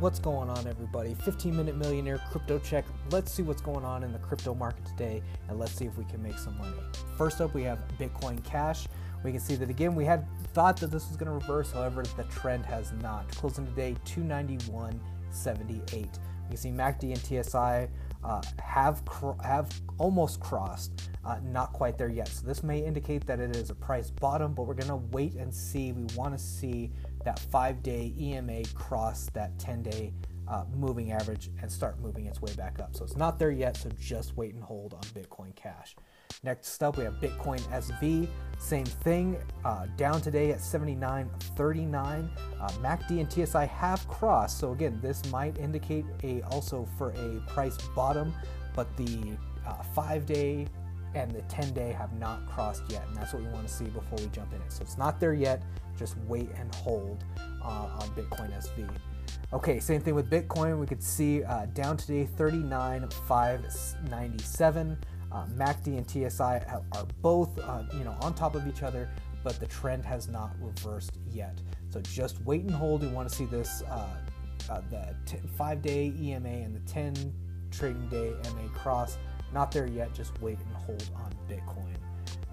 [0.00, 1.12] What's going on, everybody?
[1.12, 2.86] 15 Minute Millionaire Crypto Check.
[3.10, 6.06] Let's see what's going on in the crypto market today and let's see if we
[6.06, 6.78] can make some money.
[7.18, 8.86] First up, we have Bitcoin Cash.
[9.22, 10.24] We can see that again, we had
[10.54, 13.30] thought that this was going to reverse, however, the trend has not.
[13.32, 15.90] Closing today 291.78.
[15.90, 16.06] We
[16.48, 17.86] can see MACD and TSI
[18.24, 19.02] uh, have
[19.44, 22.28] have almost crossed, uh, not quite there yet.
[22.28, 25.34] So this may indicate that it is a price bottom, but we're going to wait
[25.34, 25.92] and see.
[25.92, 26.90] We want to see
[27.24, 30.12] that five day EMA cross that 10 day
[30.50, 32.96] uh, moving average and start moving its way back up.
[32.96, 35.94] So it's not there yet, so just wait and hold on Bitcoin Cash.
[36.42, 38.26] Next up, we have Bitcoin SV.
[38.58, 42.30] Same thing, uh, down today at 79.39.
[42.60, 47.40] Uh, MACD and TSI have crossed, so again, this might indicate a also for a
[47.52, 48.34] price bottom,
[48.74, 50.66] but the uh, five day
[51.14, 53.86] and the 10 day have not crossed yet, and that's what we want to see
[53.86, 54.72] before we jump in it.
[54.72, 55.62] So it's not there yet,
[55.98, 57.24] just wait and hold
[57.62, 58.88] uh, on Bitcoin SV.
[59.52, 60.78] Okay, same thing with Bitcoin.
[60.78, 64.96] We could see uh, down today 39,597.
[65.32, 69.08] Uh, MACD and TSI are both, uh, you know, on top of each other,
[69.44, 71.58] but the trend has not reversed yet.
[71.88, 73.02] So just wait and hold.
[73.02, 74.08] We want to see this, uh,
[74.68, 77.32] uh the t- five-day EMA and the 10
[77.70, 79.16] trading day MA cross.
[79.52, 80.14] Not there yet.
[80.14, 81.96] Just wait and hold on Bitcoin.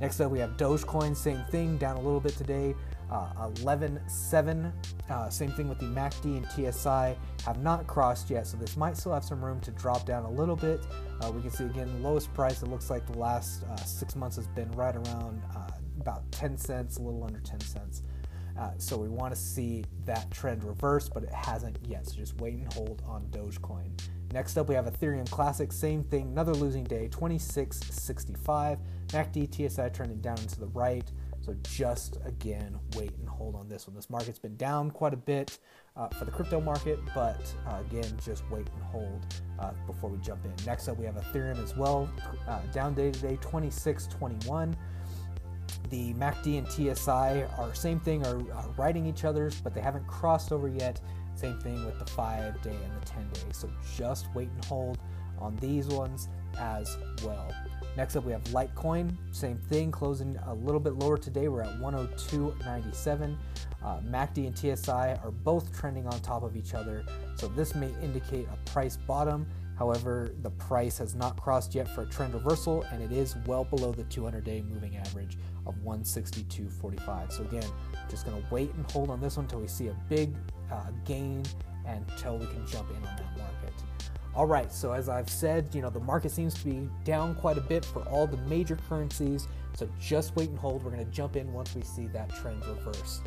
[0.00, 1.16] Next up, we have Dogecoin.
[1.16, 2.74] Same thing, down a little bit today.
[3.10, 4.72] Uh, 11.7.
[5.08, 8.96] Uh, same thing with the MACD and TSI have not crossed yet, so this might
[8.96, 10.80] still have some room to drop down a little bit.
[11.20, 12.62] Uh, we can see again the lowest price.
[12.62, 16.58] It looks like the last uh, six months has been right around uh, about 10
[16.58, 18.02] cents, a little under 10 cents.
[18.58, 22.06] Uh, so we want to see that trend reverse, but it hasn't yet.
[22.06, 23.90] So just wait and hold on Dogecoin.
[24.32, 25.70] Next up, we have Ethereum Classic.
[25.72, 28.78] Same thing, another losing day, 26.65.
[29.08, 31.10] MACD TSI trending down and to the right.
[31.46, 33.94] So just again, wait and hold on this one.
[33.94, 35.58] This market's been down quite a bit
[35.96, 39.24] uh, for the crypto market, but uh, again, just wait and hold
[39.60, 40.52] uh, before we jump in.
[40.66, 42.10] Next up, we have Ethereum as well.
[42.48, 44.74] Uh, down day today, 26.21.
[45.90, 50.06] The MACD and TSI are same thing, are, are riding each other's, but they haven't
[50.06, 51.00] crossed over yet.
[51.34, 53.40] Same thing with the five day and the 10 day.
[53.52, 54.98] So just wait and hold
[55.38, 57.52] on these ones as well.
[57.96, 59.16] Next up, we have Litecoin.
[59.32, 61.48] Same thing, closing a little bit lower today.
[61.48, 63.36] We're at 102.97.
[63.82, 67.04] Uh, MACD and TSI are both trending on top of each other,
[67.36, 69.46] so this may indicate a price bottom.
[69.78, 73.64] However, the price has not crossed yet for a trend reversal, and it is well
[73.64, 77.32] below the 200 day moving average of 162.45.
[77.32, 77.68] So, again,
[78.08, 80.34] just going to wait and hold on this one until we see a big
[80.72, 81.44] uh, gain
[81.86, 83.72] and until we can jump in on that market.
[84.34, 87.56] All right, so as I've said, you know, the market seems to be down quite
[87.56, 89.48] a bit for all the major currencies.
[89.74, 90.84] So just wait and hold.
[90.84, 93.20] We're going to jump in once we see that trend reverse.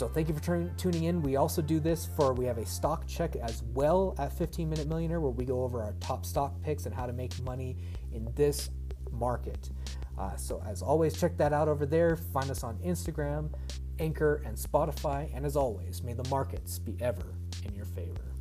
[0.00, 1.20] So thank you for tuning in.
[1.20, 4.88] We also do this for we have a stock check as well at 15 Minute
[4.88, 7.76] Millionaire where we go over our top stock picks and how to make money
[8.10, 8.70] in this
[9.12, 9.68] market.
[10.16, 12.16] Uh, so as always, check that out over there.
[12.16, 13.52] Find us on Instagram,
[13.98, 15.28] Anchor, and Spotify.
[15.34, 17.34] And as always, may the markets be ever
[17.66, 18.32] in your favor.